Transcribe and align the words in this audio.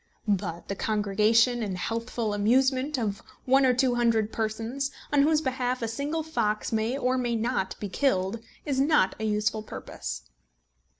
But 0.27 0.67
the 0.67 0.73
congregation 0.73 1.61
and 1.61 1.77
healthful 1.77 2.33
amusement 2.33 2.97
of 2.97 3.21
one 3.45 3.67
or 3.67 3.73
two 3.75 3.93
hundred 3.93 4.33
persons, 4.33 4.89
on 5.13 5.21
whose 5.21 5.41
behalf 5.41 5.83
a 5.83 5.87
single 5.87 6.23
fox 6.23 6.71
may 6.71 6.97
or 6.97 7.19
may 7.19 7.35
not 7.35 7.79
be 7.79 7.87
killed, 7.87 8.39
is 8.65 8.79
not 8.79 9.13
a 9.19 9.25
useful 9.25 9.61
purpose. 9.61 10.23